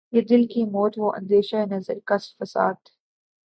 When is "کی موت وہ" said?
0.47-1.11